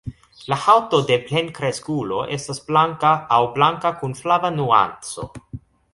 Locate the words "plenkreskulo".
1.27-2.23